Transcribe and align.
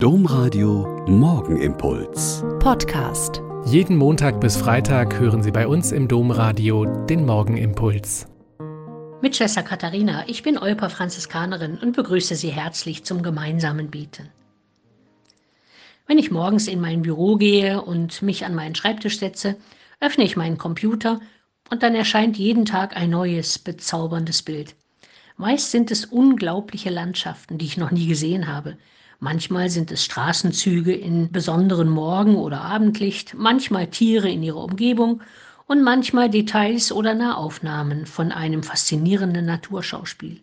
Domradio 0.00 1.04
Morgenimpuls. 1.08 2.44
Podcast. 2.60 3.42
Jeden 3.66 3.96
Montag 3.96 4.40
bis 4.40 4.56
Freitag 4.56 5.18
hören 5.18 5.42
Sie 5.42 5.50
bei 5.50 5.66
uns 5.66 5.90
im 5.90 6.06
Domradio 6.06 6.84
den 7.06 7.26
Morgenimpuls. 7.26 8.28
Mit 9.22 9.34
Schwester 9.34 9.64
Katharina, 9.64 10.22
ich 10.28 10.44
bin 10.44 10.56
Olper 10.56 10.88
Franziskanerin 10.88 11.78
und 11.78 11.96
begrüße 11.96 12.36
Sie 12.36 12.50
herzlich 12.50 13.02
zum 13.02 13.24
gemeinsamen 13.24 13.90
Beten. 13.90 14.28
Wenn 16.06 16.18
ich 16.18 16.30
morgens 16.30 16.68
in 16.68 16.80
mein 16.80 17.02
Büro 17.02 17.34
gehe 17.34 17.82
und 17.82 18.22
mich 18.22 18.44
an 18.44 18.54
meinen 18.54 18.76
Schreibtisch 18.76 19.18
setze, 19.18 19.56
öffne 19.98 20.22
ich 20.22 20.36
meinen 20.36 20.58
Computer 20.58 21.18
und 21.70 21.82
dann 21.82 21.96
erscheint 21.96 22.38
jeden 22.38 22.66
Tag 22.66 22.96
ein 22.96 23.10
neues, 23.10 23.58
bezauberndes 23.58 24.42
Bild. 24.44 24.76
Meist 25.36 25.72
sind 25.72 25.90
es 25.90 26.04
unglaubliche 26.04 26.90
Landschaften, 26.90 27.58
die 27.58 27.64
ich 27.64 27.76
noch 27.76 27.90
nie 27.90 28.06
gesehen 28.06 28.46
habe, 28.46 28.78
Manchmal 29.20 29.68
sind 29.68 29.90
es 29.90 30.04
Straßenzüge 30.04 30.94
in 30.94 31.32
besonderen 31.32 31.88
Morgen- 31.88 32.36
oder 32.36 32.60
Abendlicht, 32.60 33.34
manchmal 33.36 33.88
Tiere 33.88 34.30
in 34.30 34.44
ihrer 34.44 34.62
Umgebung 34.62 35.22
und 35.66 35.82
manchmal 35.82 36.30
Details 36.30 36.92
oder 36.92 37.14
Nahaufnahmen 37.14 38.06
von 38.06 38.30
einem 38.30 38.62
faszinierenden 38.62 39.44
Naturschauspiel, 39.44 40.40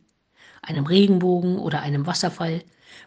einem 0.62 0.86
Regenbogen 0.86 1.58
oder 1.58 1.82
einem 1.84 2.06
Wasserfall, 2.06 2.64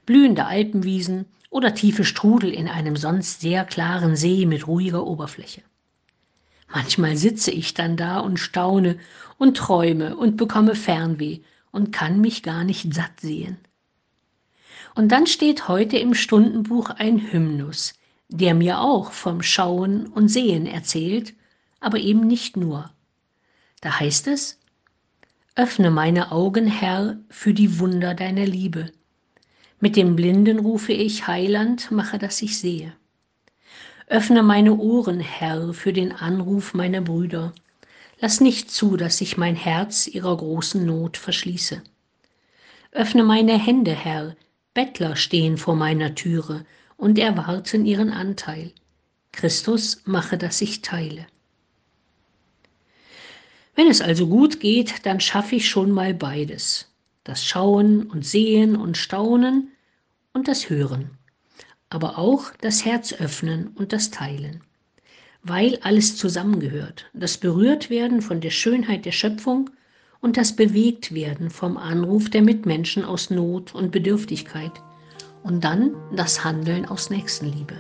blühende 0.06 0.46
Alpenwiesen 0.46 1.26
oder 1.50 1.74
tiefe 1.74 2.06
Strudel 2.06 2.50
in 2.50 2.66
einem 2.68 2.96
sonst 2.96 3.42
sehr 3.42 3.66
klaren 3.66 4.16
See 4.16 4.46
mit 4.46 4.66
ruhiger 4.66 5.06
Oberfläche. 5.06 5.60
Manchmal 6.72 7.18
sitze 7.18 7.50
ich 7.50 7.74
dann 7.74 7.98
da 7.98 8.20
und 8.20 8.38
staune 8.38 8.98
und 9.36 9.58
träume 9.58 10.16
und 10.16 10.38
bekomme 10.38 10.74
Fernweh 10.74 11.40
und 11.72 11.92
kann 11.92 12.22
mich 12.22 12.42
gar 12.42 12.64
nicht 12.64 12.94
satt 12.94 13.20
sehen. 13.20 13.58
Und 14.94 15.12
dann 15.12 15.26
steht 15.26 15.68
heute 15.68 15.96
im 15.98 16.14
Stundenbuch 16.14 16.90
ein 16.90 17.32
Hymnus, 17.32 17.94
der 18.28 18.54
mir 18.54 18.80
auch 18.80 19.12
vom 19.12 19.42
Schauen 19.42 20.06
und 20.06 20.28
Sehen 20.28 20.66
erzählt, 20.66 21.34
aber 21.80 21.98
eben 21.98 22.26
nicht 22.26 22.56
nur. 22.56 22.90
Da 23.80 24.00
heißt 24.00 24.26
es, 24.28 24.58
Öffne 25.54 25.90
meine 25.90 26.30
Augen, 26.30 26.66
Herr, 26.66 27.18
für 27.30 27.52
die 27.52 27.80
Wunder 27.80 28.14
deiner 28.14 28.46
Liebe. 28.46 28.92
Mit 29.80 29.96
dem 29.96 30.14
Blinden 30.14 30.60
rufe 30.60 30.92
ich, 30.92 31.26
Heiland, 31.26 31.90
mache, 31.90 32.18
dass 32.18 32.42
ich 32.42 32.58
sehe. 32.58 32.92
Öffne 34.06 34.42
meine 34.42 34.76
Ohren, 34.76 35.20
Herr, 35.20 35.74
für 35.74 35.92
den 35.92 36.12
Anruf 36.12 36.74
meiner 36.74 37.00
Brüder. 37.00 37.52
Lass 38.20 38.40
nicht 38.40 38.70
zu, 38.70 38.96
dass 38.96 39.20
ich 39.20 39.36
mein 39.36 39.54
Herz 39.54 40.06
ihrer 40.06 40.36
großen 40.36 40.84
Not 40.84 41.16
verschließe. 41.16 41.82
Öffne 42.92 43.22
meine 43.22 43.58
Hände, 43.58 43.92
Herr, 43.92 44.34
Bettler 44.78 45.16
stehen 45.16 45.56
vor 45.56 45.74
meiner 45.74 46.14
Türe 46.14 46.64
und 46.96 47.18
erwarten 47.18 47.84
ihren 47.84 48.10
Anteil. 48.10 48.70
Christus 49.32 50.02
mache, 50.04 50.38
dass 50.38 50.60
ich 50.60 50.82
teile. 50.82 51.26
Wenn 53.74 53.88
es 53.88 54.00
also 54.00 54.28
gut 54.28 54.60
geht, 54.60 55.04
dann 55.04 55.18
schaffe 55.18 55.56
ich 55.56 55.68
schon 55.68 55.90
mal 55.90 56.14
beides. 56.14 56.88
Das 57.24 57.44
Schauen 57.44 58.04
und 58.04 58.24
Sehen 58.24 58.76
und 58.76 58.96
Staunen 58.96 59.72
und 60.32 60.46
das 60.46 60.70
Hören. 60.70 61.10
Aber 61.90 62.16
auch 62.16 62.52
das 62.60 62.84
Herz 62.84 63.12
öffnen 63.12 63.72
und 63.74 63.92
das 63.92 64.12
Teilen. 64.12 64.60
Weil 65.42 65.80
alles 65.82 66.16
zusammengehört. 66.16 67.06
Das 67.14 67.36
Berührtwerden 67.36 68.22
von 68.22 68.40
der 68.40 68.50
Schönheit 68.50 69.06
der 69.06 69.10
Schöpfung 69.10 69.70
und 70.20 70.36
das 70.36 70.54
Bewegtwerden 70.56 71.50
vom 71.50 71.76
Anruf 71.76 72.30
der 72.30 72.42
Mitmenschen 72.42 73.04
aus 73.04 73.30
Not 73.30 73.74
und 73.74 73.92
Bedürftigkeit 73.92 74.72
und 75.42 75.64
dann 75.64 75.92
das 76.14 76.44
Handeln 76.44 76.86
aus 76.86 77.10
Nächstenliebe. 77.10 77.74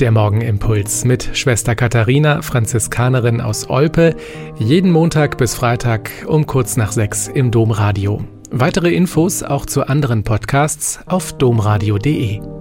Der 0.00 0.10
Morgenimpuls 0.10 1.06
mit 1.06 1.30
Schwester 1.32 1.74
Katharina, 1.74 2.42
Franziskanerin 2.42 3.40
aus 3.40 3.70
Olpe, 3.70 4.14
jeden 4.58 4.90
Montag 4.90 5.38
bis 5.38 5.54
Freitag 5.54 6.10
um 6.26 6.46
kurz 6.46 6.76
nach 6.76 6.92
sechs 6.92 7.28
im 7.28 7.50
Domradio. 7.50 8.22
Weitere 8.50 8.94
Infos 8.94 9.42
auch 9.42 9.64
zu 9.64 9.86
anderen 9.86 10.22
Podcasts 10.22 11.00
auf 11.06 11.32
domradio.de. 11.32 12.55